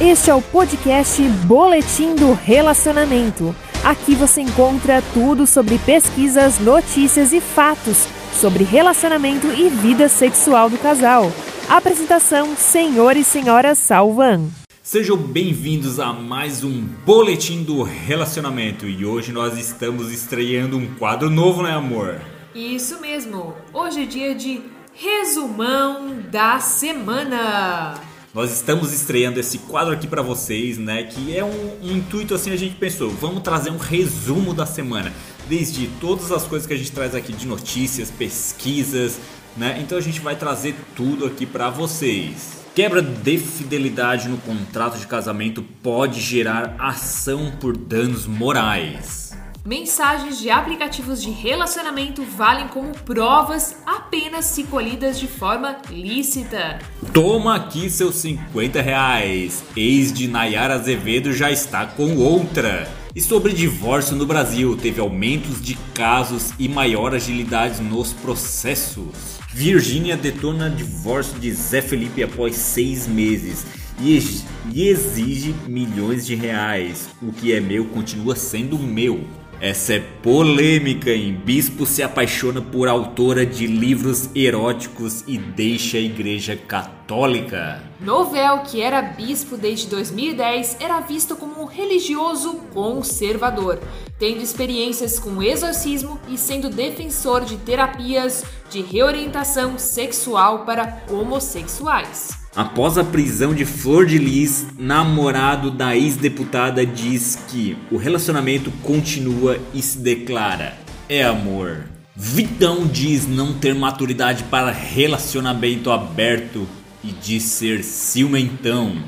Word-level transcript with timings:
Este 0.00 0.30
é 0.30 0.34
o 0.34 0.40
podcast 0.40 1.22
Boletim 1.44 2.14
do 2.14 2.32
Relacionamento. 2.32 3.54
Aqui 3.84 4.14
você 4.14 4.40
encontra 4.40 5.02
tudo 5.12 5.46
sobre 5.46 5.78
pesquisas, 5.78 6.58
notícias 6.58 7.32
e 7.32 7.40
fatos 7.40 8.06
sobre 8.32 8.64
relacionamento 8.64 9.48
e 9.48 9.68
vida 9.68 10.08
sexual 10.08 10.70
do 10.70 10.78
casal. 10.78 11.30
Apresentação: 11.68 12.56
Senhor 12.56 13.16
e 13.16 13.24
Senhora 13.24 13.74
Salvan. 13.74 14.48
Sejam 14.82 15.16
bem-vindos 15.16 15.98
a 15.98 16.12
mais 16.12 16.62
um 16.62 16.82
Boletim 17.04 17.62
do 17.62 17.82
Relacionamento 17.82 18.86
e 18.86 19.04
hoje 19.04 19.32
nós 19.32 19.58
estamos 19.58 20.12
estreando 20.12 20.76
um 20.76 20.94
quadro 20.94 21.28
novo, 21.28 21.62
né, 21.62 21.72
amor? 21.72 22.20
Isso 22.54 23.00
mesmo. 23.00 23.52
Hoje 23.72 24.04
é 24.04 24.06
dia 24.06 24.32
de 24.32 24.60
resumão 24.92 26.20
da 26.30 26.60
semana. 26.60 28.00
Nós 28.32 28.52
estamos 28.52 28.92
estreando 28.92 29.40
esse 29.40 29.58
quadro 29.58 29.92
aqui 29.92 30.06
para 30.06 30.22
vocês, 30.22 30.78
né? 30.78 31.02
Que 31.02 31.36
é 31.36 31.44
um, 31.44 31.78
um, 31.82 31.96
intuito 31.96 32.32
assim, 32.32 32.52
a 32.52 32.56
gente 32.56 32.76
pensou, 32.76 33.10
vamos 33.10 33.42
trazer 33.42 33.70
um 33.70 33.76
resumo 33.76 34.54
da 34.54 34.64
semana. 34.64 35.12
Desde 35.48 35.88
todas 36.00 36.30
as 36.30 36.44
coisas 36.44 36.64
que 36.64 36.72
a 36.72 36.76
gente 36.76 36.92
traz 36.92 37.12
aqui 37.12 37.32
de 37.32 37.44
notícias, 37.44 38.08
pesquisas, 38.12 39.18
né? 39.56 39.80
Então 39.82 39.98
a 39.98 40.00
gente 40.00 40.20
vai 40.20 40.36
trazer 40.36 40.76
tudo 40.94 41.26
aqui 41.26 41.44
para 41.44 41.70
vocês. 41.70 42.62
Quebra 42.72 43.02
de 43.02 43.36
fidelidade 43.36 44.28
no 44.28 44.38
contrato 44.38 44.96
de 44.96 45.08
casamento 45.08 45.60
pode 45.82 46.20
gerar 46.20 46.76
ação 46.78 47.52
por 47.60 47.76
danos 47.76 48.26
morais. 48.26 49.23
Mensagens 49.66 50.40
de 50.40 50.50
aplicativos 50.50 51.22
de 51.22 51.30
relacionamento 51.30 52.22
valem 52.22 52.68
como 52.68 52.92
provas 52.98 53.78
apenas 53.86 54.44
se 54.44 54.64
colhidas 54.64 55.18
de 55.18 55.26
forma 55.26 55.78
lícita. 55.88 56.80
Toma 57.14 57.56
aqui 57.56 57.88
seus 57.88 58.16
50 58.16 58.82
reais. 58.82 59.64
Ex 59.74 60.12
de 60.12 60.28
Nayara 60.28 60.74
Azevedo 60.74 61.32
já 61.32 61.50
está 61.50 61.86
com 61.86 62.14
outra. 62.18 62.86
E 63.14 63.22
sobre 63.22 63.54
divórcio 63.54 64.14
no 64.14 64.26
Brasil, 64.26 64.76
teve 64.76 65.00
aumentos 65.00 65.62
de 65.62 65.76
casos 65.94 66.52
e 66.58 66.68
maior 66.68 67.14
agilidade 67.14 67.82
nos 67.82 68.12
processos. 68.12 69.38
Virgínia 69.48 70.14
detona 70.14 70.68
divórcio 70.68 71.38
de 71.38 71.50
Zé 71.50 71.80
Felipe 71.80 72.22
após 72.22 72.54
seis 72.54 73.06
meses 73.06 73.64
e 73.98 74.88
exige 74.88 75.54
milhões 75.66 76.26
de 76.26 76.34
reais. 76.34 77.08
O 77.22 77.32
que 77.32 77.54
é 77.54 77.60
meu 77.60 77.86
continua 77.86 78.36
sendo 78.36 78.78
meu. 78.78 79.24
Essa 79.64 79.94
é 79.94 80.00
polêmica, 80.22 81.08
hein? 81.08 81.40
Bispo 81.42 81.86
se 81.86 82.02
apaixona 82.02 82.60
por 82.60 82.86
autora 82.86 83.46
de 83.46 83.66
livros 83.66 84.28
eróticos 84.36 85.24
e 85.26 85.38
deixa 85.38 85.96
a 85.96 86.00
igreja 86.02 86.54
católica. 86.54 87.82
Novel, 87.98 88.58
que 88.58 88.82
era 88.82 89.00
bispo 89.00 89.56
desde 89.56 89.86
2010, 89.86 90.76
era 90.80 91.00
visto 91.00 91.34
como 91.34 91.62
um 91.62 91.64
religioso 91.64 92.56
conservador, 92.74 93.80
tendo 94.18 94.42
experiências 94.42 95.18
com 95.18 95.42
exorcismo 95.42 96.20
e 96.28 96.36
sendo 96.36 96.68
defensor 96.68 97.46
de 97.46 97.56
terapias 97.56 98.44
de 98.68 98.82
reorientação 98.82 99.78
sexual 99.78 100.66
para 100.66 101.04
homossexuais. 101.08 102.43
Após 102.56 102.96
a 102.96 103.02
prisão 103.02 103.52
de 103.52 103.64
Flor 103.64 104.06
de 104.06 104.16
Lis, 104.16 104.66
namorado 104.78 105.72
da 105.72 105.96
ex-deputada 105.96 106.86
diz 106.86 107.36
que 107.48 107.76
o 107.90 107.96
relacionamento 107.96 108.70
continua 108.82 109.58
e 109.74 109.82
se 109.82 109.98
declara: 109.98 110.78
é 111.08 111.24
amor. 111.24 111.84
Vitão 112.14 112.86
diz 112.86 113.26
não 113.26 113.54
ter 113.54 113.74
maturidade 113.74 114.44
para 114.44 114.70
relacionamento 114.70 115.90
aberto 115.90 116.64
e 117.02 117.10
diz 117.10 117.42
ser 117.42 117.82
ciumentão. 117.82 119.02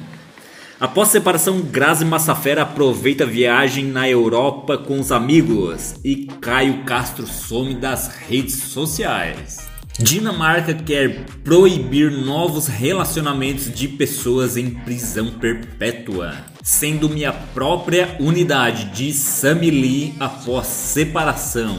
Após 0.81 1.09
separação, 1.09 1.61
Grazi 1.61 2.05
Massafera 2.05 2.63
aproveita 2.63 3.23
a 3.23 3.29
viagem 3.29 3.85
na 3.85 4.09
Europa 4.09 4.77
com 4.77 4.99
os 4.99 5.13
amigos 5.13 5.95
e 6.05 6.27
Caio 6.41 6.83
Castro 6.83 7.29
some 7.29 7.77
das 7.77 8.09
redes 8.29 8.57
sociais. 8.57 9.66
Dinamarca 9.99 10.75
quer 10.75 11.25
proibir 11.43 12.11
novos 12.11 12.67
relacionamentos 12.67 13.73
de 13.73 13.89
pessoas 13.89 14.59
em 14.59 14.69
prisão 14.69 15.31
perpétua, 15.39 16.35
sendo 16.63 17.09
minha 17.09 17.33
própria 17.33 18.15
unidade 18.21 18.91
de 18.91 19.11
Sami 19.15 19.71
Lee 19.71 20.15
após 20.21 20.67
separação. 20.67 21.79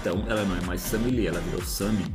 Então 0.00 0.24
ela 0.26 0.46
não 0.46 0.56
é 0.56 0.60
mais 0.62 0.80
Sami 0.80 1.10
Lee, 1.10 1.26
ela 1.26 1.40
virou 1.40 1.62
Sami. 1.62 2.06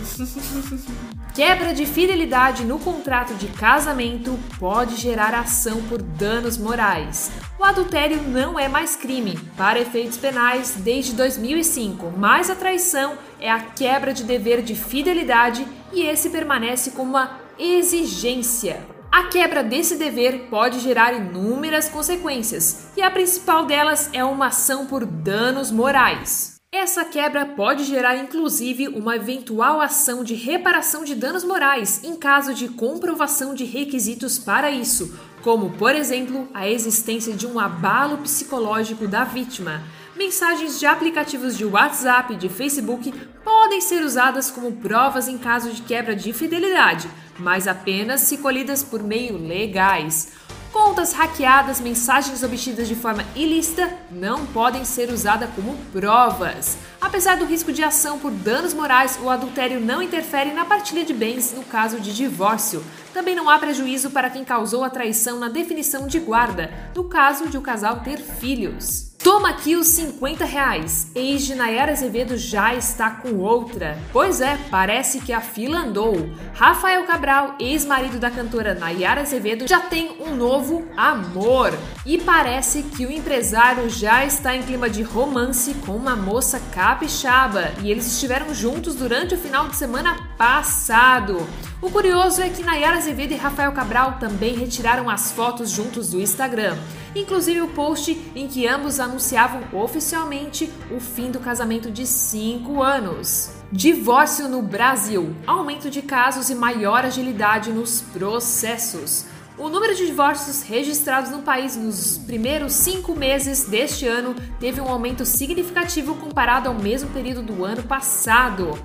Quebra 1.34 1.72
de 1.72 1.86
fidelidade 1.86 2.64
no 2.64 2.78
contrato 2.78 3.34
de 3.34 3.46
casamento 3.46 4.38
pode 4.58 4.96
gerar 4.96 5.32
ação 5.32 5.80
por 5.82 6.02
danos 6.02 6.58
morais. 6.58 7.30
O 7.58 7.64
adultério 7.64 8.20
não 8.22 8.58
é 8.58 8.68
mais 8.68 8.96
crime 8.96 9.38
para 9.56 9.78
efeitos 9.78 10.18
penais 10.18 10.74
desde 10.78 11.12
2005, 11.12 12.12
mas 12.16 12.50
a 12.50 12.56
traição 12.56 13.16
é 13.38 13.50
a 13.50 13.60
quebra 13.60 14.12
de 14.12 14.24
dever 14.24 14.60
de 14.62 14.74
fidelidade 14.74 15.66
e 15.92 16.02
esse 16.02 16.30
permanece 16.30 16.90
como 16.90 17.10
uma 17.10 17.38
exigência. 17.58 18.80
A 19.12 19.24
quebra 19.24 19.62
desse 19.62 19.96
dever 19.96 20.46
pode 20.48 20.78
gerar 20.78 21.12
inúmeras 21.12 21.88
consequências, 21.88 22.90
e 22.96 23.02
a 23.02 23.10
principal 23.10 23.66
delas 23.66 24.08
é 24.12 24.24
uma 24.24 24.46
ação 24.46 24.86
por 24.86 25.04
danos 25.04 25.70
morais. 25.70 26.49
Essa 26.72 27.04
quebra 27.04 27.44
pode 27.44 27.82
gerar 27.82 28.16
inclusive 28.16 28.86
uma 28.86 29.16
eventual 29.16 29.80
ação 29.80 30.22
de 30.22 30.36
reparação 30.36 31.02
de 31.02 31.16
danos 31.16 31.42
morais 31.42 32.04
em 32.04 32.14
caso 32.14 32.54
de 32.54 32.68
comprovação 32.68 33.56
de 33.56 33.64
requisitos 33.64 34.38
para 34.38 34.70
isso, 34.70 35.18
como, 35.42 35.70
por 35.70 35.92
exemplo, 35.96 36.48
a 36.54 36.68
existência 36.68 37.34
de 37.34 37.44
um 37.44 37.58
abalo 37.58 38.18
psicológico 38.18 39.08
da 39.08 39.24
vítima. 39.24 39.82
Mensagens 40.16 40.78
de 40.78 40.86
aplicativos 40.86 41.58
de 41.58 41.64
WhatsApp 41.64 42.34
e 42.34 42.36
de 42.36 42.48
Facebook 42.48 43.12
podem 43.42 43.80
ser 43.80 44.04
usadas 44.04 44.48
como 44.48 44.76
provas 44.76 45.26
em 45.26 45.38
caso 45.38 45.72
de 45.72 45.82
quebra 45.82 46.14
de 46.14 46.32
fidelidade, 46.32 47.10
mas 47.36 47.66
apenas 47.66 48.20
se 48.20 48.38
colhidas 48.38 48.80
por 48.80 49.02
meio 49.02 49.36
legais. 49.36 50.30
Contas 50.72 51.12
hackeadas, 51.12 51.80
mensagens 51.80 52.44
obtidas 52.44 52.86
de 52.86 52.94
forma 52.94 53.24
ilícita 53.34 53.92
não 54.08 54.46
podem 54.46 54.84
ser 54.84 55.10
usadas 55.10 55.50
como 55.56 55.76
provas. 55.92 56.78
Apesar 57.00 57.36
do 57.36 57.44
risco 57.44 57.72
de 57.72 57.82
ação 57.82 58.20
por 58.20 58.30
danos 58.30 58.72
morais, 58.72 59.18
o 59.20 59.28
adultério 59.28 59.80
não 59.80 60.00
interfere 60.00 60.52
na 60.52 60.64
partilha 60.64 61.04
de 61.04 61.12
bens 61.12 61.52
no 61.52 61.64
caso 61.64 61.98
de 61.98 62.14
divórcio. 62.14 62.84
Também 63.12 63.34
não 63.34 63.50
há 63.50 63.58
prejuízo 63.58 64.10
para 64.10 64.30
quem 64.30 64.44
causou 64.44 64.84
a 64.84 64.90
traição 64.90 65.40
na 65.40 65.48
definição 65.48 66.06
de 66.06 66.20
guarda, 66.20 66.70
no 66.94 67.04
caso 67.04 67.48
de 67.48 67.58
o 67.58 67.62
casal 67.62 68.00
ter 68.00 68.18
filhos. 68.18 69.09
Toma 69.22 69.50
aqui 69.50 69.76
os 69.76 69.86
50 69.88 70.46
reais. 70.46 71.10
Ex 71.14 71.42
de 71.42 71.54
Nayara 71.54 71.92
Azevedo 71.92 72.38
já 72.38 72.74
está 72.74 73.10
com 73.10 73.36
outra. 73.36 73.98
Pois 74.14 74.40
é, 74.40 74.58
parece 74.70 75.20
que 75.20 75.30
a 75.30 75.42
fila 75.42 75.80
andou. 75.80 76.30
Rafael 76.54 77.04
Cabral, 77.04 77.54
ex-marido 77.60 78.18
da 78.18 78.30
cantora 78.30 78.74
Nayara 78.74 79.20
Azevedo, 79.20 79.68
já 79.68 79.78
tem 79.78 80.16
um 80.22 80.34
novo 80.34 80.88
amor. 80.96 81.78
E 82.06 82.16
parece 82.16 82.82
que 82.82 83.04
o 83.04 83.12
empresário 83.12 83.90
já 83.90 84.24
está 84.24 84.56
em 84.56 84.62
clima 84.62 84.88
de 84.88 85.02
romance 85.02 85.74
com 85.84 85.92
uma 85.92 86.16
moça 86.16 86.58
capixaba. 86.72 87.72
E 87.82 87.90
eles 87.90 88.06
estiveram 88.06 88.54
juntos 88.54 88.94
durante 88.94 89.34
o 89.34 89.38
final 89.38 89.68
de 89.68 89.76
semana 89.76 90.16
passado. 90.38 91.46
O 91.82 91.90
curioso 91.90 92.42
é 92.42 92.50
que 92.50 92.62
Nayara 92.62 92.98
Azevedo 92.98 93.32
e 93.32 93.36
Rafael 93.36 93.72
Cabral 93.72 94.18
também 94.18 94.54
retiraram 94.54 95.08
as 95.08 95.32
fotos 95.32 95.70
juntos 95.70 96.10
do 96.10 96.20
Instagram 96.20 96.76
inclusive 97.14 97.60
o 97.60 97.68
post 97.68 98.12
em 98.34 98.46
que 98.46 98.66
ambos 98.66 99.00
anunciavam 99.00 99.62
oficialmente 99.72 100.70
o 100.90 101.00
fim 101.00 101.30
do 101.30 101.40
casamento 101.40 101.90
de 101.90 102.06
cinco 102.06 102.82
anos. 102.82 103.50
Divórcio 103.72 104.48
no 104.48 104.62
Brasil: 104.62 105.34
aumento 105.46 105.90
de 105.90 106.02
casos 106.02 106.50
e 106.50 106.54
maior 106.54 107.04
agilidade 107.04 107.72
nos 107.72 108.00
processos. 108.00 109.26
O 109.58 109.68
número 109.68 109.94
de 109.94 110.06
divórcios 110.06 110.62
registrados 110.62 111.30
no 111.30 111.42
país 111.42 111.76
nos 111.76 112.16
primeiros 112.16 112.72
cinco 112.72 113.14
meses 113.14 113.64
deste 113.64 114.06
ano 114.06 114.34
teve 114.58 114.80
um 114.80 114.88
aumento 114.88 115.26
significativo 115.26 116.14
comparado 116.14 116.68
ao 116.68 116.74
mesmo 116.74 117.10
período 117.10 117.42
do 117.42 117.64
ano 117.64 117.82
passado. 117.82 118.78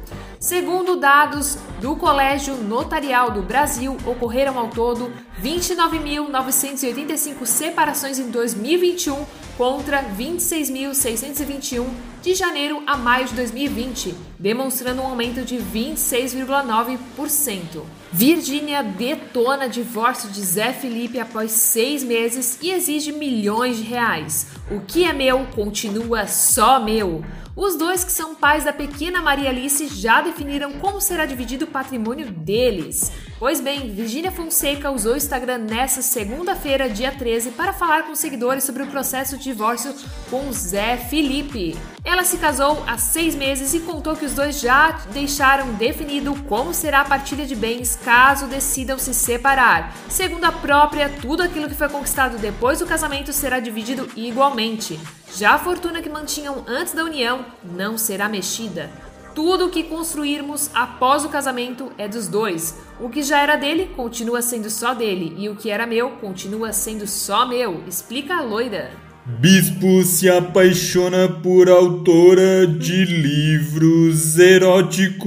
Segundo 0.45 0.95
dados 0.95 1.57
do 1.81 1.95
Colégio 1.95 2.55
Notarial 2.55 3.31
do 3.31 3.41
Brasil, 3.41 3.97
ocorreram 4.05 4.59
ao 4.59 4.67
todo 4.67 5.11
29.985 5.41 7.47
separações 7.47 8.19
em 8.19 8.29
2021 8.29 9.25
contra 9.57 10.03
26.621 10.03 11.87
de 12.21 12.35
janeiro 12.35 12.83
a 12.85 12.95
maio 12.95 13.25
de 13.25 13.33
2020 13.33 14.13
demonstrando 14.39 15.01
um 15.01 15.07
aumento 15.07 15.43
de 15.45 15.57
26,9%. 15.57 17.83
Virgínia 18.11 18.83
detona 18.83 19.67
divórcio 19.67 20.29
de 20.29 20.41
Zé 20.41 20.71
Felipe 20.73 21.19
após 21.19 21.51
seis 21.51 22.03
meses 22.03 22.59
e 22.61 22.69
exige 22.71 23.11
milhões 23.11 23.77
de 23.77 23.83
reais. 23.83 24.47
O 24.71 24.81
que 24.81 25.03
é 25.03 25.13
meu 25.13 25.45
continua 25.47 26.27
só 26.27 26.79
meu. 26.79 27.25
Os 27.55 27.77
dois, 27.77 28.03
que 28.03 28.11
são 28.11 28.35
pais 28.35 28.65
da 28.65 28.73
pequena 28.73 29.21
Maria 29.21 29.49
Alice, 29.49 29.87
já 29.87 30.19
definiram 30.19 30.73
como 30.73 30.99
será 30.99 31.25
dividido 31.25 31.63
o 31.63 31.69
patrimônio 31.69 32.29
deles. 32.29 33.13
Pois 33.45 33.61
bem, 33.61 33.91
Virginia 33.91 34.31
Fonseca 34.31 34.89
usou 34.89 35.13
o 35.13 35.17
Instagram 35.17 35.59
nessa 35.59 36.01
segunda-feira, 36.01 36.89
dia 36.89 37.11
13, 37.11 37.51
para 37.51 37.71
falar 37.71 38.07
com 38.07 38.15
seguidores 38.15 38.63
sobre 38.63 38.81
o 38.81 38.87
processo 38.87 39.37
de 39.37 39.43
divórcio 39.43 39.93
com 40.31 40.51
Zé 40.51 40.97
Felipe. 40.97 41.77
Ela 42.03 42.23
se 42.23 42.39
casou 42.39 42.83
há 42.87 42.97
seis 42.97 43.35
meses 43.35 43.75
e 43.75 43.81
contou 43.81 44.15
que 44.15 44.25
os 44.25 44.33
dois 44.33 44.59
já 44.59 44.93
deixaram 45.13 45.73
definido 45.73 46.33
como 46.45 46.73
será 46.73 47.01
a 47.01 47.05
partilha 47.05 47.45
de 47.45 47.55
bens 47.55 47.95
caso 48.03 48.47
decidam 48.47 48.97
se 48.97 49.13
separar. 49.13 49.95
Segundo 50.09 50.45
a 50.45 50.51
própria, 50.51 51.07
tudo 51.07 51.43
aquilo 51.43 51.69
que 51.69 51.75
foi 51.75 51.87
conquistado 51.87 52.39
depois 52.39 52.79
do 52.79 52.87
casamento 52.87 53.31
será 53.31 53.59
dividido 53.59 54.09
igualmente. 54.15 54.99
Já 55.35 55.51
a 55.51 55.59
fortuna 55.59 56.01
que 56.01 56.09
mantinham 56.09 56.63
antes 56.67 56.95
da 56.95 57.03
união 57.03 57.45
não 57.63 57.95
será 57.95 58.27
mexida. 58.27 58.89
Tudo 59.35 59.65
o 59.65 59.69
que 59.69 59.83
construirmos 59.83 60.71
após 60.73 61.25
o 61.25 61.29
casamento 61.29 61.91
é 61.97 62.07
dos 62.07 62.29
dois. 62.29 62.73
O 63.01 63.09
que 63.09 63.21
já 63.21 63.41
era 63.41 63.57
dele 63.57 63.89
continua 63.93 64.41
sendo 64.41 64.69
só 64.69 64.93
dele, 64.93 65.35
e 65.37 65.49
o 65.49 65.57
que 65.57 65.69
era 65.69 65.85
meu 65.85 66.11
continua 66.11 66.71
sendo 66.71 67.05
só 67.05 67.45
meu, 67.45 67.83
explica 67.85 68.37
a 68.37 68.41
loira. 68.41 68.91
Bispo 69.25 70.03
se 70.03 70.29
apaixona 70.29 71.27
por 71.27 71.67
autora 71.67 72.65
de 72.65 73.03
livros 73.03 74.39
eróticos 74.39 75.25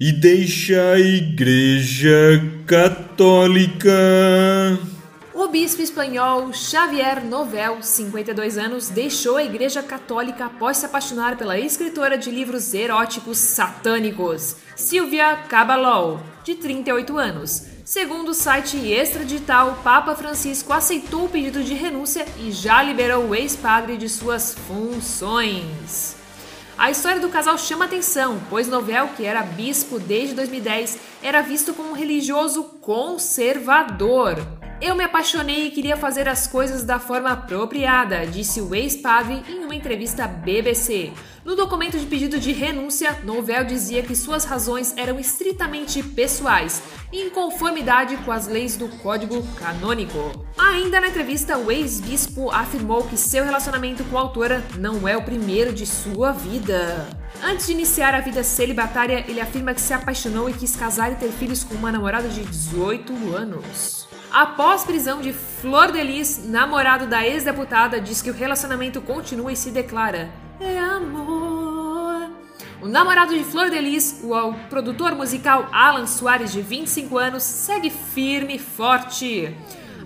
e 0.00 0.10
deixa 0.10 0.92
a 0.92 0.98
Igreja 0.98 2.42
Católica. 2.66 3.92
O 5.48 5.50
bispo 5.50 5.80
espanhol 5.80 6.52
Xavier 6.52 7.24
Novel, 7.24 7.82
52 7.82 8.58
anos, 8.58 8.90
deixou 8.90 9.38
a 9.38 9.42
Igreja 9.42 9.82
Católica 9.82 10.44
após 10.44 10.76
se 10.76 10.84
apaixonar 10.84 11.38
pela 11.38 11.58
escritora 11.58 12.18
de 12.18 12.30
livros 12.30 12.74
eróticos 12.74 13.38
satânicos, 13.38 14.56
Silvia 14.76 15.36
Caballol, 15.48 16.20
de 16.44 16.54
38 16.54 17.16
anos. 17.16 17.62
Segundo 17.82 18.28
o 18.28 18.34
site 18.34 18.76
extradital, 18.76 19.78
Papa 19.82 20.14
Francisco 20.14 20.70
aceitou 20.70 21.24
o 21.24 21.28
pedido 21.30 21.64
de 21.64 21.72
renúncia 21.72 22.26
e 22.36 22.52
já 22.52 22.82
liberou 22.82 23.28
o 23.28 23.34
ex-padre 23.34 23.96
de 23.96 24.06
suas 24.06 24.54
funções. 24.54 26.14
A 26.76 26.90
história 26.90 27.22
do 27.22 27.30
casal 27.30 27.56
chama 27.56 27.86
atenção, 27.86 28.38
pois 28.50 28.68
Novel, 28.68 29.08
que 29.16 29.24
era 29.24 29.42
bispo 29.42 29.98
desde 29.98 30.34
2010, 30.34 30.98
era 31.22 31.40
visto 31.40 31.72
como 31.72 31.92
um 31.92 31.94
religioso 31.94 32.64
conservador. 32.82 34.36
Eu 34.80 34.94
me 34.94 35.02
apaixonei 35.02 35.66
e 35.66 35.70
queria 35.72 35.96
fazer 35.96 36.28
as 36.28 36.46
coisas 36.46 36.84
da 36.84 37.00
forma 37.00 37.30
apropriada, 37.30 38.24
disse 38.24 38.60
o 38.60 38.72
ex-padre 38.76 39.42
em 39.48 39.64
uma 39.64 39.74
entrevista 39.74 40.24
à 40.24 40.28
BBC. 40.28 41.12
No 41.44 41.56
documento 41.56 41.98
de 41.98 42.06
pedido 42.06 42.38
de 42.38 42.52
renúncia, 42.52 43.18
Novel 43.24 43.64
dizia 43.64 44.04
que 44.04 44.14
suas 44.14 44.44
razões 44.44 44.94
eram 44.96 45.18
estritamente 45.18 46.00
pessoais, 46.00 46.80
em 47.12 47.28
conformidade 47.28 48.16
com 48.18 48.30
as 48.30 48.46
leis 48.46 48.76
do 48.76 48.88
Código 48.98 49.42
Canônico. 49.56 50.46
Ainda 50.56 51.00
na 51.00 51.08
entrevista, 51.08 51.58
o 51.58 51.72
ex-bispo 51.72 52.48
afirmou 52.50 53.02
que 53.02 53.16
seu 53.16 53.44
relacionamento 53.44 54.04
com 54.04 54.16
a 54.16 54.20
autora 54.20 54.62
não 54.78 55.08
é 55.08 55.16
o 55.16 55.24
primeiro 55.24 55.72
de 55.72 55.86
sua 55.86 56.30
vida. 56.30 57.08
Antes 57.42 57.66
de 57.66 57.72
iniciar 57.72 58.14
a 58.14 58.20
vida 58.20 58.42
celibatária, 58.42 59.24
ele 59.28 59.40
afirma 59.40 59.72
que 59.72 59.80
se 59.80 59.92
apaixonou 59.92 60.50
e 60.50 60.52
quis 60.52 60.74
casar 60.74 61.12
e 61.12 61.16
ter 61.16 61.30
filhos 61.30 61.62
com 61.62 61.74
uma 61.74 61.92
namorada 61.92 62.28
de 62.28 62.42
18 62.42 63.12
anos. 63.34 64.08
Após 64.30 64.84
prisão 64.84 65.20
de 65.20 65.32
Flor 65.32 65.92
Delis, 65.92 66.44
namorado 66.46 67.06
da 67.06 67.26
ex-deputada 67.26 68.00
diz 68.00 68.20
que 68.20 68.30
o 68.30 68.34
relacionamento 68.34 69.00
continua 69.00 69.52
e 69.52 69.56
se 69.56 69.70
declara: 69.70 70.30
É 70.60 70.78
amor. 70.78 72.30
O 72.82 72.86
namorado 72.86 73.36
de 73.36 73.42
Flor 73.44 73.70
Delis, 73.70 74.20
o 74.22 74.52
produtor 74.68 75.14
musical 75.14 75.68
Alan 75.72 76.06
Soares, 76.06 76.52
de 76.52 76.60
25 76.60 77.18
anos, 77.18 77.42
segue 77.42 77.90
firme 77.90 78.56
e 78.56 78.58
forte. 78.58 79.56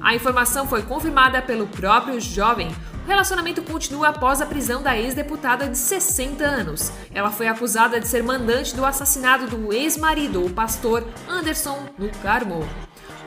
A 0.00 0.14
informação 0.14 0.66
foi 0.66 0.82
confirmada 0.82 1.40
pelo 1.42 1.66
próprio 1.66 2.20
jovem. 2.20 2.70
O 3.04 3.08
relacionamento 3.08 3.62
continua 3.62 4.08
após 4.08 4.40
a 4.40 4.46
prisão 4.46 4.80
da 4.80 4.96
ex-deputada 4.96 5.68
de 5.68 5.76
60 5.76 6.44
anos. 6.44 6.92
Ela 7.12 7.32
foi 7.32 7.48
acusada 7.48 7.98
de 7.98 8.06
ser 8.06 8.22
mandante 8.22 8.76
do 8.76 8.84
assassinato 8.84 9.46
do 9.46 9.72
ex-marido, 9.72 10.44
o 10.44 10.50
pastor 10.50 11.04
Anderson 11.28 11.84
no 11.98 12.08
Carmo. 12.22 12.66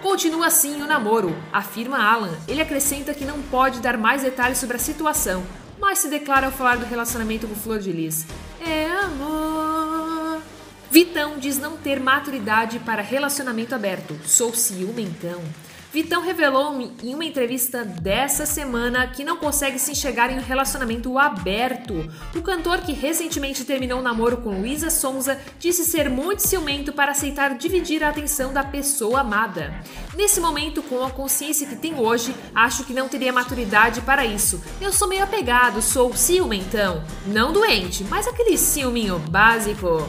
Continua 0.01 0.47
assim 0.47 0.81
o 0.81 0.87
namoro, 0.87 1.35
afirma 1.51 1.97
Alan. 1.97 2.33
Ele 2.47 2.61
acrescenta 2.61 3.13
que 3.13 3.25
não 3.25 3.41
pode 3.41 3.81
dar 3.81 3.97
mais 3.97 4.21
detalhes 4.21 4.59
sobre 4.59 4.77
a 4.77 4.79
situação, 4.79 5.43
mas 5.79 5.99
se 5.99 6.07
declara 6.07 6.45
ao 6.45 6.53
falar 6.53 6.77
do 6.77 6.85
relacionamento 6.85 7.45
com 7.45 7.55
Flor 7.55 7.79
de 7.79 7.91
Lis. 7.91 8.25
É 8.65 8.87
amor. 9.03 10.41
Vitão 10.89 11.37
diz 11.37 11.57
não 11.57 11.75
ter 11.75 11.99
maturidade 11.99 12.79
para 12.79 13.01
relacionamento 13.01 13.75
aberto. 13.75 14.17
Sou 14.25 14.53
ciumentão. 14.53 15.41
Vitão 15.95 16.21
revelou 16.21 16.77
em 17.01 17.13
uma 17.13 17.23
entrevista 17.23 17.85
dessa 17.85 18.45
semana 18.45 19.07
que 19.07 19.23
não 19.23 19.37
consegue 19.37 19.79
se 19.79 19.93
enxergar 19.93 20.29
em 20.29 20.37
um 20.37 20.41
relacionamento 20.41 21.17
aberto. 21.17 22.11
O 22.35 22.41
cantor, 22.41 22.81
que 22.81 22.91
recentemente 22.91 23.63
terminou 23.63 23.99
o 23.99 24.01
um 24.01 24.03
namoro 24.03 24.35
com 24.35 24.59
Luísa 24.59 24.89
Sonza, 24.89 25.39
disse 25.57 25.85
ser 25.85 26.09
muito 26.09 26.39
ciumento 26.39 26.91
para 26.91 27.13
aceitar 27.13 27.57
dividir 27.57 28.03
a 28.03 28.09
atenção 28.09 28.51
da 28.51 28.61
pessoa 28.61 29.21
amada. 29.21 29.73
Nesse 30.13 30.41
momento, 30.41 30.83
com 30.83 31.01
a 31.01 31.09
consciência 31.11 31.65
que 31.65 31.77
tem 31.77 31.97
hoje, 31.97 32.35
acho 32.53 32.83
que 32.83 32.93
não 32.93 33.07
teria 33.07 33.31
maturidade 33.31 34.01
para 34.01 34.25
isso. 34.25 34.61
Eu 34.81 34.91
sou 34.91 35.07
meio 35.07 35.23
apegado, 35.23 35.81
sou 35.81 36.13
ciumentão. 36.13 37.05
Não 37.25 37.53
doente, 37.53 38.03
mas 38.03 38.27
aquele 38.27 38.57
ciúminho 38.57 39.17
básico. 39.17 40.05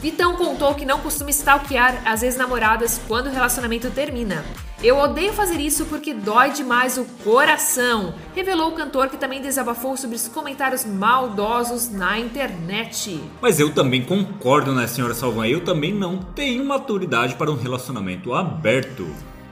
Vitão 0.00 0.36
contou 0.36 0.72
que 0.76 0.86
não 0.86 1.00
costuma 1.00 1.30
stalkear 1.30 2.00
as 2.04 2.22
ex-namoradas 2.22 3.00
quando 3.08 3.26
o 3.26 3.32
relacionamento 3.32 3.90
termina. 3.90 4.44
Eu 4.84 4.98
odeio 4.98 5.32
fazer 5.32 5.58
isso 5.62 5.86
porque 5.86 6.12
dói 6.12 6.50
demais 6.50 6.98
o 6.98 7.06
coração, 7.24 8.14
revelou 8.34 8.68
o 8.68 8.74
cantor 8.74 9.08
que 9.08 9.16
também 9.16 9.40
desabafou 9.40 9.96
sobre 9.96 10.14
os 10.14 10.28
comentários 10.28 10.84
maldosos 10.84 11.88
na 11.88 12.18
internet. 12.18 13.18
Mas 13.40 13.58
eu 13.58 13.72
também 13.72 14.04
concordo, 14.04 14.74
né, 14.74 14.86
senhora 14.86 15.14
Salvan? 15.14 15.46
Eu 15.46 15.64
também 15.64 15.90
não 15.90 16.18
tenho 16.18 16.62
maturidade 16.66 17.34
para 17.34 17.50
um 17.50 17.56
relacionamento 17.56 18.34
aberto. 18.34 19.06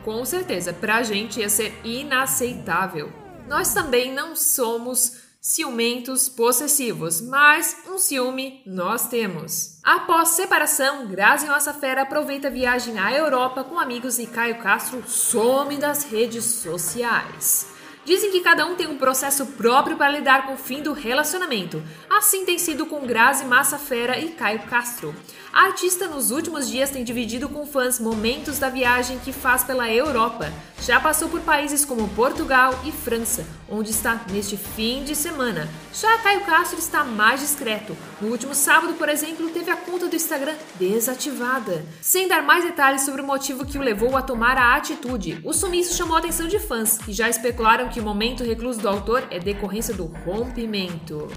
Com 0.04 0.22
certeza, 0.26 0.70
pra 0.70 1.02
gente 1.02 1.40
ia 1.40 1.48
ser 1.48 1.80
inaceitável. 1.82 3.10
Nós 3.48 3.72
também 3.72 4.12
não 4.12 4.36
somos 4.36 5.16
ciumentos 5.42 6.28
possessivos, 6.28 7.20
mas 7.20 7.76
um 7.88 7.98
ciúme 7.98 8.62
nós 8.64 9.08
temos. 9.08 9.80
Após 9.82 10.28
separação, 10.28 11.08
Grazi 11.08 11.48
Fera 11.80 12.02
aproveita 12.02 12.46
a 12.46 12.50
viagem 12.50 12.96
à 13.00 13.12
Europa 13.12 13.64
com 13.64 13.76
amigos 13.76 14.20
e 14.20 14.26
Caio 14.28 14.62
Castro 14.62 15.02
some 15.08 15.76
das 15.78 16.04
redes 16.04 16.44
sociais. 16.44 17.71
Dizem 18.04 18.32
que 18.32 18.40
cada 18.40 18.66
um 18.66 18.74
tem 18.74 18.88
um 18.88 18.98
processo 18.98 19.46
próprio 19.46 19.96
para 19.96 20.10
lidar 20.10 20.44
com 20.44 20.54
o 20.54 20.58
fim 20.58 20.82
do 20.82 20.92
relacionamento. 20.92 21.80
Assim 22.10 22.44
tem 22.44 22.58
sido 22.58 22.84
com 22.84 23.06
Grazi 23.06 23.44
Massafera 23.44 24.18
e 24.18 24.30
Caio 24.30 24.62
Castro. 24.64 25.14
A 25.52 25.66
artista 25.66 26.08
nos 26.08 26.30
últimos 26.30 26.68
dias 26.68 26.90
tem 26.90 27.04
dividido 27.04 27.48
com 27.48 27.66
fãs 27.66 28.00
momentos 28.00 28.58
da 28.58 28.70
viagem 28.70 29.18
que 29.18 29.32
faz 29.32 29.62
pela 29.62 29.88
Europa. 29.88 30.50
Já 30.80 30.98
passou 30.98 31.28
por 31.28 31.40
países 31.42 31.84
como 31.84 32.08
Portugal 32.08 32.76
e 32.84 32.90
França, 32.90 33.46
onde 33.70 33.90
está 33.90 34.20
neste 34.32 34.56
fim 34.56 35.04
de 35.04 35.14
semana. 35.14 35.68
Já 35.94 36.18
Caio 36.18 36.40
Castro 36.40 36.78
está 36.78 37.04
mais 37.04 37.38
discreto. 37.40 37.96
No 38.20 38.28
último 38.28 38.52
sábado, 38.52 38.94
por 38.94 39.08
exemplo, 39.08 39.48
teve 39.50 39.70
a 39.70 39.76
conta 39.76 40.08
do 40.08 40.16
Instagram 40.16 40.54
desativada. 40.74 41.84
Sem 42.00 42.26
dar 42.26 42.42
mais 42.42 42.64
detalhes 42.64 43.02
sobre 43.02 43.20
o 43.20 43.26
motivo 43.26 43.64
que 43.64 43.78
o 43.78 43.82
levou 43.82 44.16
a 44.16 44.22
tomar 44.22 44.56
a 44.56 44.74
atitude, 44.74 45.40
o 45.44 45.52
sumiço 45.52 45.94
chamou 45.94 46.16
a 46.16 46.18
atenção 46.18 46.48
de 46.48 46.58
fãs, 46.58 46.98
que 46.98 47.12
já 47.12 47.28
especularam 47.28 47.90
que 47.92 48.00
o 48.00 48.02
momento 48.02 48.42
recluso 48.42 48.80
do 48.80 48.88
autor 48.88 49.24
é 49.30 49.38
decorrência 49.38 49.94
do 49.94 50.06
rompimento. 50.06 51.28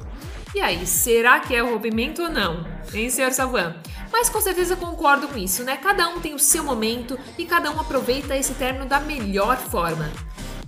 E 0.56 0.62
aí, 0.62 0.88
será 0.88 1.40
que 1.42 1.54
é 1.54 1.62
o 1.62 1.70
rompimento 1.74 2.24
ou 2.24 2.30
não? 2.30 2.66
Hein, 2.94 3.10
senhor 3.10 3.32
Savan? 3.34 3.76
Mas 4.10 4.30
com 4.30 4.40
certeza 4.40 4.78
concordo 4.78 5.28
com 5.28 5.38
isso, 5.38 5.64
né? 5.64 5.76
Cada 5.76 6.08
um 6.08 6.22
tem 6.22 6.34
o 6.34 6.40
seu 6.40 6.64
momento 6.64 7.20
e 7.38 7.44
cada 7.44 7.70
um 7.70 7.80
aproveita 7.80 8.38
esse 8.38 8.54
término 8.54 8.86
da 8.86 9.02
melhor 9.02 9.58
forma. 9.58 10.10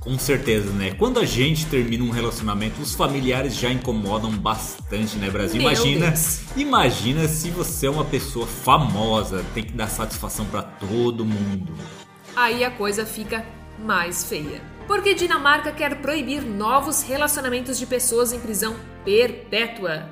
Com 0.01 0.20
certeza, 0.20 0.72
né? 0.72 0.91
Quando 0.91 1.20
a 1.20 1.25
gente 1.25 1.65
termina 1.67 2.03
um 2.03 2.10
relacionamento, 2.10 2.82
os 2.82 2.94
familiares 2.94 3.56
já 3.56 3.70
incomodam 3.70 4.32
bastante, 4.32 5.17
né, 5.17 5.29
Brasil? 5.29 5.62
Meu 5.62 5.72
imagina, 5.72 6.08
Deus. 6.08 6.41
imagina 6.58 7.27
se 7.27 7.50
você 7.50 7.88
é 7.88 7.89
uma 7.89 8.06
pessoa 8.06 8.46
famosa, 8.46 9.46
tem 9.53 9.63
que 9.63 9.74
dar 9.74 9.88
satisfação 9.88 10.46
para 10.46 10.63
todo 10.63 11.25
mundo. 11.25 11.74
Aí 12.36 12.63
a 12.65 12.72
coisa 12.72 13.06
fica 13.06 13.46
mais 13.79 14.25
feia. 14.25 14.62
Porque 14.88 15.13
Dinamarca 15.13 15.72
quer 15.72 16.01
proibir 16.01 16.41
novos 16.41 17.03
relacionamentos 17.03 17.77
de 17.77 17.86
pessoas 17.86 18.32
em 18.32 18.39
prisão 18.39 18.75
perpétua. 19.03 20.10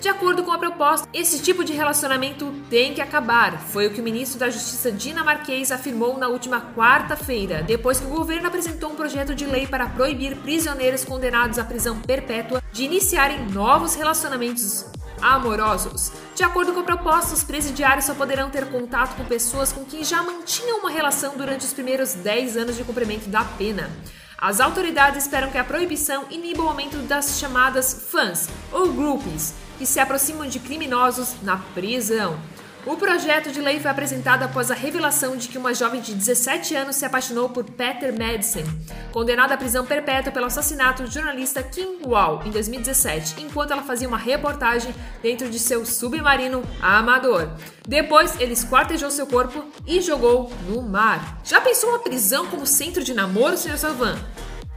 De 0.00 0.08
acordo 0.08 0.44
com 0.44 0.52
a 0.52 0.58
proposta, 0.58 1.08
esse 1.12 1.42
tipo 1.42 1.64
de 1.64 1.72
relacionamento 1.72 2.52
tem 2.70 2.94
que 2.94 3.00
acabar, 3.00 3.58
foi 3.60 3.86
o 3.86 3.90
que 3.90 4.00
o 4.00 4.04
ministro 4.04 4.38
da 4.38 4.50
Justiça 4.50 4.92
dinamarquês 4.92 5.72
afirmou 5.72 6.18
na 6.18 6.28
última 6.28 6.60
quarta-feira, 6.76 7.62
depois 7.62 7.98
que 7.98 8.06
o 8.06 8.10
governo 8.10 8.46
apresentou 8.46 8.90
um 8.90 8.94
projeto 8.94 9.34
de 9.34 9.46
lei 9.46 9.66
para 9.66 9.88
proibir 9.88 10.36
prisioneiros 10.36 11.04
condenados 11.04 11.58
à 11.58 11.64
prisão 11.64 12.00
perpétua 12.00 12.62
de 12.72 12.84
iniciarem 12.84 13.46
novos 13.46 13.94
relacionamentos 13.94 14.86
amorosos. 15.20 16.12
De 16.34 16.42
acordo 16.42 16.72
com 16.72 16.80
a 16.80 16.84
proposta, 16.84 17.34
os 17.34 17.44
presidiários 17.44 18.04
só 18.04 18.14
poderão 18.14 18.50
ter 18.50 18.66
contato 18.66 19.16
com 19.16 19.24
pessoas 19.24 19.72
com 19.72 19.84
quem 19.84 20.04
já 20.04 20.22
mantinham 20.22 20.78
uma 20.78 20.90
relação 20.90 21.36
durante 21.36 21.64
os 21.64 21.72
primeiros 21.72 22.14
10 22.14 22.56
anos 22.56 22.76
de 22.76 22.84
cumprimento 22.84 23.28
da 23.28 23.44
pena. 23.44 23.90
As 24.38 24.60
autoridades 24.60 25.24
esperam 25.24 25.50
que 25.50 25.58
a 25.58 25.64
proibição 25.64 26.26
iniba 26.30 26.62
o 26.62 26.68
aumento 26.68 26.98
das 26.98 27.38
chamadas 27.38 28.06
fãs 28.10 28.48
ou 28.70 28.92
groupies, 28.92 29.54
que 29.78 29.86
se 29.86 29.98
aproximam 29.98 30.46
de 30.46 30.58
criminosos 30.58 31.34
na 31.42 31.56
prisão. 31.56 32.38
O 32.86 32.96
projeto 32.96 33.50
de 33.50 33.60
lei 33.60 33.80
foi 33.80 33.90
apresentado 33.90 34.44
após 34.44 34.70
a 34.70 34.74
revelação 34.74 35.36
de 35.36 35.48
que 35.48 35.58
uma 35.58 35.74
jovem 35.74 36.00
de 36.00 36.14
17 36.14 36.76
anos 36.76 36.94
se 36.94 37.04
apaixonou 37.04 37.48
por 37.48 37.64
Peter 37.64 38.16
Madsen, 38.16 38.64
condenada 39.10 39.54
à 39.54 39.56
prisão 39.56 39.84
perpétua 39.84 40.30
pelo 40.30 40.46
assassinato 40.46 41.02
do 41.02 41.10
jornalista 41.10 41.64
Kim 41.64 41.98
Wall 42.06 42.42
em 42.44 42.50
2017, 42.52 43.42
enquanto 43.42 43.72
ela 43.72 43.82
fazia 43.82 44.06
uma 44.06 44.16
reportagem 44.16 44.94
dentro 45.20 45.50
de 45.50 45.58
seu 45.58 45.84
submarino 45.84 46.62
amador. 46.80 47.48
Depois, 47.88 48.38
ele 48.38 48.52
esquartejou 48.52 49.10
seu 49.10 49.26
corpo 49.26 49.64
e 49.84 50.00
jogou 50.00 50.52
no 50.68 50.80
mar. 50.80 51.40
Já 51.42 51.60
pensou 51.60 51.90
uma 51.90 51.98
prisão 51.98 52.46
como 52.46 52.64
centro 52.64 53.02
de 53.02 53.12
namoro, 53.12 53.58
Sr. 53.58 53.78
Salvan? 53.78 54.16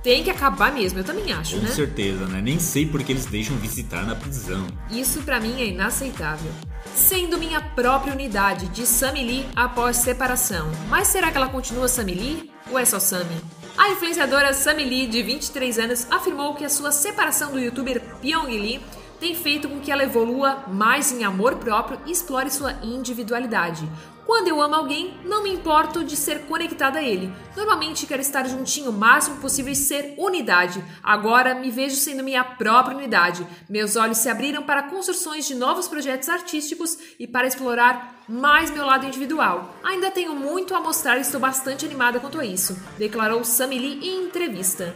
Tem 0.01 0.24
que 0.24 0.29
acabar 0.29 0.72
mesmo, 0.72 1.00
eu 1.00 1.03
também 1.03 1.32
acho, 1.34 1.56
Com 1.56 1.62
né? 1.62 1.68
Com 1.68 1.75
certeza, 1.75 2.25
né? 2.27 2.41
Nem 2.41 2.58
sei 2.58 2.86
porque 2.86 3.12
eles 3.12 3.25
deixam 3.25 3.58
visitar 3.58 4.06
na 4.06 4.15
prisão. 4.15 4.65
Isso 4.89 5.22
para 5.24 5.39
mim 5.39 5.62
é 5.62 5.68
inaceitável. 5.68 6.51
Sendo 6.96 7.38
minha 7.38 7.60
própria 7.60 8.13
unidade 8.13 8.68
de 8.70 8.86
Sammy 8.86 9.24
Lee 9.24 9.46
após 9.56 9.98
separação. 9.98 10.72
Mas 10.88 11.10
será 11.10 11.32
que 11.32 11.38
ela 11.38 11.50
continua 11.50 11.88
Sammy 11.88 12.13
Lee 12.13 12.51
ou 12.72 12.79
é 12.79 12.86
só 12.86 13.00
Sammy? 13.00 13.36
A 13.77 13.89
influenciadora 13.91 14.53
Sammy 14.53 14.84
Lee, 14.84 15.08
de 15.08 15.24
23 15.24 15.79
anos, 15.79 16.08
afirmou 16.12 16.53
que 16.53 16.65
a 16.65 16.70
sua 16.70 16.91
separação 16.91 17.51
do 17.51 17.60
youtuber 17.60 18.01
Pyong 18.22 18.48
Lee 18.48 18.82
tem 19.20 19.36
feito 19.36 19.68
com 19.68 19.80
que 19.80 19.92
ela 19.92 20.04
evolua 20.04 20.64
mais 20.68 21.12
em 21.12 21.24
amor 21.24 21.56
próprio 21.56 22.00
e 22.06 22.12
explore 22.12 22.50
sua 22.50 22.74
individualidade. 22.84 23.88
Quando 24.30 24.48
eu 24.48 24.62
amo 24.62 24.76
alguém, 24.76 25.18
não 25.26 25.42
me 25.42 25.50
importo 25.52 26.04
de 26.04 26.16
ser 26.16 26.46
conectada 26.46 27.00
a 27.00 27.02
ele. 27.02 27.34
Normalmente 27.58 28.06
quero 28.06 28.22
estar 28.22 28.48
juntinho 28.48 28.92
o 28.92 28.94
máximo 28.94 29.38
possível 29.38 29.74
e 29.74 29.76
ser 29.76 30.14
unidade. 30.20 30.84
Agora 31.02 31.56
me 31.56 31.72
vejo 31.72 31.96
sendo 31.96 32.24
minha 32.24 32.44
própria 32.44 32.96
unidade. 32.96 33.46
Meus 33.68 33.96
olhos 33.96 34.20
se 34.20 34.30
abriram 34.30 34.62
para 34.62 34.84
construções 34.84 35.48
de 35.48 35.56
novos 35.56 35.88
projetos 35.88 36.30
artísticos 36.30 36.96
e 37.20 37.26
para 37.26 37.48
explorar 37.48 38.24
mais 38.30 38.70
meu 38.70 38.86
lado 38.86 39.08
individual. 39.08 39.74
Ainda 39.84 40.12
tenho 40.12 40.36
muito 40.36 40.76
a 40.76 40.80
mostrar 40.80 41.18
e 41.18 41.22
estou 41.22 41.42
bastante 41.42 41.84
animada 41.84 42.20
quanto 42.20 42.40
a 42.40 42.46
isso, 42.46 42.80
declarou 43.00 43.44
Sammy 43.44 43.80
Lee 43.80 44.08
em 44.08 44.26
entrevista. 44.26 44.94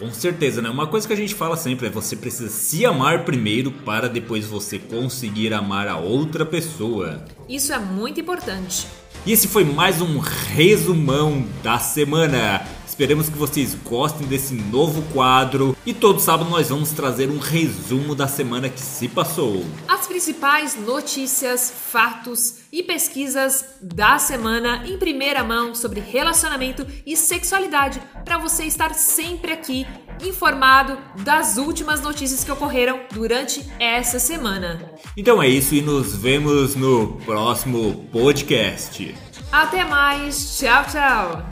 Com 0.00 0.10
certeza, 0.14 0.62
né? 0.62 0.70
Uma 0.70 0.86
coisa 0.86 1.06
que 1.06 1.12
a 1.12 1.16
gente 1.16 1.34
fala 1.34 1.58
sempre 1.58 1.88
é 1.88 1.90
você 1.90 2.16
precisa 2.16 2.48
se 2.48 2.86
amar 2.86 3.26
primeiro 3.26 3.70
para 3.70 4.08
depois 4.08 4.46
você 4.46 4.78
conseguir 4.78 5.52
amar 5.52 5.86
a 5.88 5.98
outra 5.98 6.46
pessoa. 6.46 7.22
Isso 7.46 7.70
é 7.70 7.78
muito 7.78 8.18
importante. 8.18 8.86
E 9.26 9.32
esse 9.32 9.46
foi 9.46 9.62
mais 9.62 10.00
um 10.00 10.18
resumão 10.18 11.44
da 11.62 11.78
semana. 11.78 12.66
Esperamos 12.88 13.28
que 13.28 13.36
vocês 13.36 13.76
gostem 13.84 14.26
desse 14.26 14.54
novo 14.54 15.02
quadro 15.12 15.76
e 15.84 15.92
todo 15.92 16.18
sábado 16.18 16.48
nós 16.48 16.70
vamos 16.70 16.92
trazer 16.92 17.28
um 17.28 17.38
resumo 17.38 18.14
da 18.14 18.26
semana 18.26 18.70
que 18.70 18.80
se 18.80 19.06
passou. 19.06 19.66
As 20.00 20.06
principais 20.06 20.76
notícias, 20.76 21.70
fatos 21.92 22.60
e 22.72 22.82
pesquisas 22.82 23.76
da 23.82 24.18
semana 24.18 24.82
em 24.86 24.96
primeira 24.96 25.44
mão 25.44 25.74
sobre 25.74 26.00
relacionamento 26.00 26.86
e 27.04 27.14
sexualidade 27.14 28.00
para 28.24 28.38
você 28.38 28.64
estar 28.64 28.94
sempre 28.94 29.52
aqui 29.52 29.86
informado 30.24 30.96
das 31.22 31.58
últimas 31.58 32.00
notícias 32.00 32.42
que 32.42 32.50
ocorreram 32.50 33.00
durante 33.12 33.62
essa 33.78 34.18
semana. 34.18 34.90
Então 35.14 35.42
é 35.42 35.48
isso 35.48 35.74
e 35.74 35.82
nos 35.82 36.16
vemos 36.16 36.74
no 36.74 37.18
próximo 37.26 38.08
podcast. 38.10 39.14
Até 39.52 39.84
mais, 39.84 40.58
tchau, 40.58 40.82
tchau. 40.90 41.46